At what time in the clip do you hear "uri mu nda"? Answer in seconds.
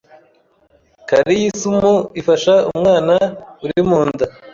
3.65-4.25